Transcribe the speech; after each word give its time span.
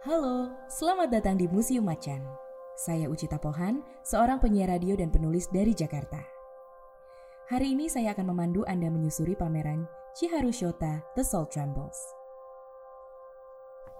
Halo, 0.00 0.48
selamat 0.64 1.12
datang 1.12 1.36
di 1.36 1.44
Museum 1.44 1.84
Macan. 1.84 2.24
Saya 2.72 3.12
Ucita 3.12 3.36
Pohan, 3.36 3.84
seorang 4.00 4.40
penyiar 4.40 4.72
radio 4.72 4.96
dan 4.96 5.12
penulis 5.12 5.44
dari 5.52 5.76
Jakarta. 5.76 6.24
Hari 7.52 7.76
ini 7.76 7.84
saya 7.84 8.16
akan 8.16 8.32
memandu 8.32 8.64
Anda 8.64 8.88
menyusuri 8.88 9.36
pameran 9.36 9.84
Chiharu 10.16 10.56
Shota 10.56 11.04
The 11.12 11.20
Soul 11.20 11.52
Trembles. 11.52 12.00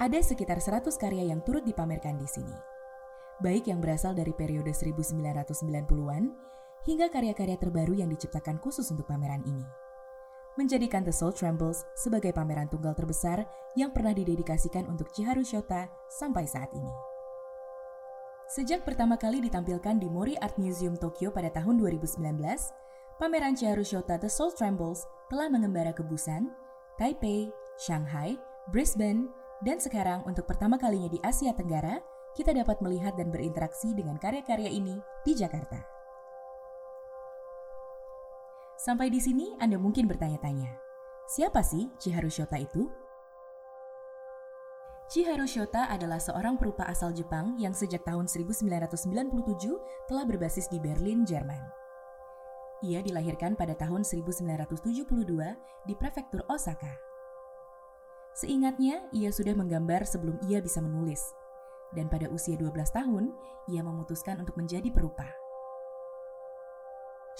Ada 0.00 0.24
sekitar 0.24 0.64
100 0.64 0.88
karya 0.96 1.36
yang 1.36 1.44
turut 1.44 1.68
dipamerkan 1.68 2.16
di 2.16 2.24
sini. 2.24 2.56
Baik 3.44 3.68
yang 3.68 3.84
berasal 3.84 4.16
dari 4.16 4.32
periode 4.32 4.72
1990-an 4.72 6.32
hingga 6.88 7.12
karya-karya 7.12 7.60
terbaru 7.60 7.92
yang 7.92 8.08
diciptakan 8.08 8.56
khusus 8.56 8.88
untuk 8.88 9.04
pameran 9.04 9.44
ini 9.44 9.89
menjadikan 10.58 11.06
The 11.06 11.14
Soul 11.14 11.36
Trembles 11.36 11.86
sebagai 11.94 12.34
pameran 12.34 12.66
tunggal 12.66 12.96
terbesar 12.96 13.46
yang 13.78 13.94
pernah 13.94 14.10
didedikasikan 14.10 14.88
untuk 14.90 15.10
Chiharu 15.14 15.46
Shota 15.46 15.86
sampai 16.10 16.48
saat 16.48 16.70
ini. 16.74 16.90
Sejak 18.50 18.82
pertama 18.82 19.14
kali 19.14 19.38
ditampilkan 19.46 20.02
di 20.02 20.10
Mori 20.10 20.34
Art 20.42 20.58
Museum 20.58 20.98
Tokyo 20.98 21.30
pada 21.30 21.54
tahun 21.54 21.78
2019, 21.78 22.18
pameran 23.22 23.54
Chiharu 23.54 23.86
Shota 23.86 24.18
The 24.18 24.26
Soul 24.26 24.50
Trembles 24.58 25.06
telah 25.30 25.46
mengembara 25.46 25.94
ke 25.94 26.02
Busan, 26.02 26.50
Taipei, 26.98 27.54
Shanghai, 27.78 28.34
Brisbane, 28.74 29.30
dan 29.62 29.78
sekarang 29.78 30.26
untuk 30.26 30.50
pertama 30.50 30.80
kalinya 30.80 31.06
di 31.06 31.22
Asia 31.22 31.54
Tenggara, 31.54 32.02
kita 32.34 32.50
dapat 32.50 32.82
melihat 32.82 33.14
dan 33.14 33.30
berinteraksi 33.30 33.94
dengan 33.94 34.18
karya-karya 34.18 34.70
ini 34.72 34.98
di 35.22 35.32
Jakarta. 35.36 35.99
Sampai 38.80 39.12
di 39.12 39.20
sini 39.20 39.52
Anda 39.60 39.76
mungkin 39.76 40.08
bertanya-tanya, 40.08 40.72
siapa 41.28 41.60
sih 41.60 41.92
Chiharu 42.00 42.32
Shota 42.32 42.56
itu? 42.56 42.88
Chiharu 45.12 45.44
Shota 45.44 45.84
adalah 45.84 46.16
seorang 46.16 46.56
perupa 46.56 46.88
asal 46.88 47.12
Jepang 47.12 47.60
yang 47.60 47.76
sejak 47.76 48.00
tahun 48.08 48.24
1997 48.24 49.04
telah 50.08 50.24
berbasis 50.24 50.72
di 50.72 50.80
Berlin, 50.80 51.28
Jerman. 51.28 51.60
Ia 52.80 53.04
dilahirkan 53.04 53.52
pada 53.52 53.76
tahun 53.76 54.00
1972 54.00 54.72
di 55.84 55.92
prefektur 55.92 56.40
Osaka. 56.48 56.96
Seingatnya, 58.32 59.04
ia 59.12 59.28
sudah 59.28 59.52
menggambar 59.52 60.08
sebelum 60.08 60.40
ia 60.48 60.64
bisa 60.64 60.80
menulis. 60.80 61.20
Dan 61.92 62.08
pada 62.08 62.32
usia 62.32 62.56
12 62.56 62.72
tahun, 62.96 63.28
ia 63.68 63.84
memutuskan 63.84 64.40
untuk 64.40 64.56
menjadi 64.56 64.88
perupa. 64.88 65.39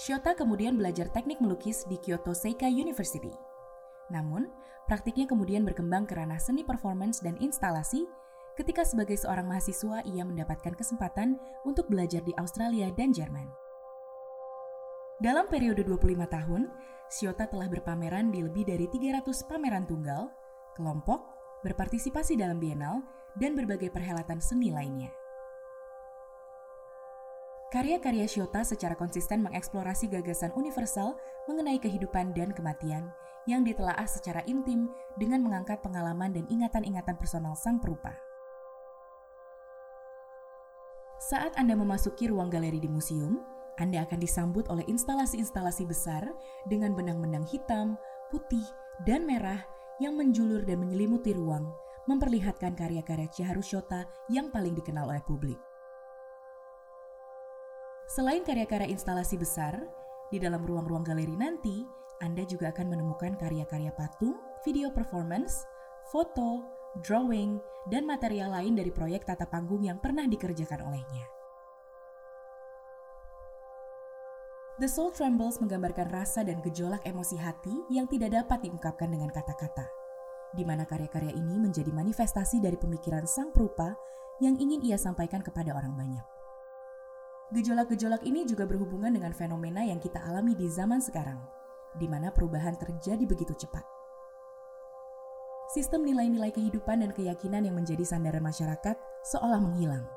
Shota 0.01 0.33
kemudian 0.33 0.81
belajar 0.81 1.13
teknik 1.13 1.37
melukis 1.37 1.85
di 1.85 1.93
Kyoto 2.01 2.33
Seika 2.33 2.65
University. 2.65 3.29
Namun, 4.09 4.49
praktiknya 4.89 5.29
kemudian 5.29 5.61
berkembang 5.61 6.09
ke 6.09 6.17
ranah 6.17 6.41
seni 6.41 6.65
performance 6.65 7.21
dan 7.21 7.37
instalasi 7.37 8.09
ketika 8.57 8.81
sebagai 8.81 9.13
seorang 9.21 9.45
mahasiswa 9.45 10.01
ia 10.09 10.25
mendapatkan 10.25 10.73
kesempatan 10.73 11.37
untuk 11.69 11.85
belajar 11.85 12.25
di 12.25 12.33
Australia 12.41 12.89
dan 12.97 13.13
Jerman. 13.13 13.45
Dalam 15.21 15.45
periode 15.45 15.85
25 15.85 16.17
tahun, 16.33 16.73
Shota 17.13 17.45
telah 17.45 17.69
berpameran 17.69 18.33
di 18.33 18.41
lebih 18.41 18.65
dari 18.65 18.89
300 18.89 19.21
pameran 19.45 19.85
tunggal, 19.85 20.33
kelompok, 20.73 21.29
berpartisipasi 21.61 22.41
dalam 22.41 22.57
bienal, 22.57 23.05
dan 23.37 23.53
berbagai 23.53 23.93
perhelatan 23.93 24.41
seni 24.41 24.73
lainnya. 24.73 25.20
Karya-karya 27.71 28.27
Shota 28.27 28.67
secara 28.67 28.99
konsisten 28.99 29.39
mengeksplorasi 29.47 30.11
gagasan 30.11 30.51
universal 30.59 31.15
mengenai 31.47 31.79
kehidupan 31.79 32.35
dan 32.35 32.51
kematian 32.51 33.07
yang 33.47 33.63
ditelaah 33.63 34.03
secara 34.03 34.43
intim 34.43 34.91
dengan 35.15 35.39
mengangkat 35.39 35.79
pengalaman 35.79 36.35
dan 36.35 36.43
ingatan-ingatan 36.51 37.15
personal 37.15 37.55
sang 37.55 37.79
perupa. 37.79 38.11
Saat 41.23 41.55
Anda 41.55 41.79
memasuki 41.79 42.27
ruang 42.27 42.51
galeri 42.51 42.75
di 42.75 42.91
museum, 42.91 43.39
Anda 43.79 44.03
akan 44.03 44.19
disambut 44.19 44.67
oleh 44.67 44.83
instalasi-instalasi 44.91 45.87
besar 45.87 46.27
dengan 46.67 46.91
benang-benang 46.91 47.47
hitam, 47.47 47.95
putih, 48.35 48.67
dan 49.07 49.23
merah 49.23 49.63
yang 50.03 50.19
menjulur 50.19 50.67
dan 50.67 50.83
menyelimuti 50.83 51.31
ruang, 51.31 51.71
memperlihatkan 52.03 52.75
karya-karya 52.75 53.31
Chiharu 53.31 53.63
Shota 53.63 54.03
yang 54.27 54.51
paling 54.51 54.75
dikenal 54.75 55.07
oleh 55.07 55.23
publik. 55.23 55.70
Selain 58.11 58.43
karya-karya 58.43 58.91
instalasi 58.91 59.39
besar, 59.39 59.71
di 60.27 60.35
dalam 60.35 60.67
ruang-ruang 60.67 60.99
galeri 60.99 61.31
nanti, 61.31 61.87
Anda 62.19 62.43
juga 62.43 62.75
akan 62.75 62.91
menemukan 62.91 63.39
karya-karya 63.39 63.95
patung, 63.95 64.35
video 64.67 64.91
performance, 64.91 65.63
foto, 66.11 66.59
drawing, 67.07 67.55
dan 67.87 68.03
material 68.03 68.51
lain 68.51 68.75
dari 68.75 68.91
proyek 68.91 69.23
tata 69.23 69.47
panggung 69.47 69.87
yang 69.87 69.95
pernah 70.03 70.27
dikerjakan 70.27 70.91
olehnya. 70.91 71.23
The 74.83 74.91
Soul 74.91 75.15
Trembles 75.15 75.63
menggambarkan 75.63 76.11
rasa 76.11 76.43
dan 76.43 76.59
gejolak 76.59 77.07
emosi 77.07 77.39
hati 77.39 77.71
yang 77.87 78.11
tidak 78.11 78.35
dapat 78.35 78.67
diungkapkan 78.67 79.07
dengan 79.07 79.31
kata-kata, 79.31 79.87
di 80.51 80.67
mana 80.67 80.83
karya-karya 80.83 81.31
ini 81.31 81.55
menjadi 81.63 81.95
manifestasi 81.95 82.59
dari 82.59 82.75
pemikiran 82.75 83.23
sang 83.23 83.55
perupa 83.55 83.95
yang 84.43 84.59
ingin 84.59 84.83
ia 84.83 84.99
sampaikan 84.99 85.39
kepada 85.39 85.71
orang 85.71 85.95
banyak. 85.95 86.40
Gejolak-gejolak 87.51 88.23
ini 88.23 88.47
juga 88.47 88.63
berhubungan 88.63 89.11
dengan 89.11 89.35
fenomena 89.35 89.83
yang 89.83 89.99
kita 89.99 90.23
alami 90.23 90.55
di 90.55 90.71
zaman 90.71 91.03
sekarang, 91.03 91.35
di 91.99 92.07
mana 92.07 92.31
perubahan 92.31 92.79
terjadi 92.79 93.27
begitu 93.27 93.51
cepat. 93.51 93.83
Sistem 95.75 96.07
nilai-nilai 96.07 96.51
kehidupan 96.55 97.03
dan 97.03 97.11
keyakinan 97.11 97.67
yang 97.67 97.75
menjadi 97.75 98.07
sandaran 98.07 98.43
masyarakat 98.43 98.95
seolah 99.27 99.59
menghilang. 99.59 100.07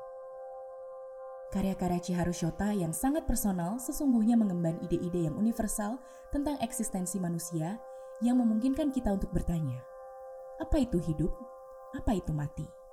Karya-karya 1.51 1.99
Chiharu 1.99 2.35
Shota 2.35 2.71
yang 2.71 2.91
sangat 2.91 3.27
personal 3.27 3.79
sesungguhnya 3.79 4.39
mengemban 4.39 4.79
ide-ide 4.83 5.27
yang 5.27 5.35
universal 5.35 5.99
tentang 6.31 6.59
eksistensi 6.63 7.19
manusia 7.19 7.79
yang 8.23 8.39
memungkinkan 8.39 8.95
kita 8.95 9.11
untuk 9.11 9.31
bertanya, 9.35 9.79
apa 10.59 10.79
itu 10.79 10.99
hidup? 11.03 11.31
Apa 11.95 12.15
itu 12.15 12.31
mati? 12.31 12.84